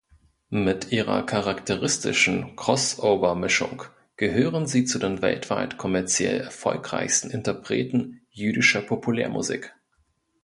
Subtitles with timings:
[0.49, 3.83] Mit ihrer charakteristischen Crossover-Mischung
[4.17, 9.75] gehören sie zu den weltweit kommerziell erfolgreichsten Interpreten jüdischer Populärmusik.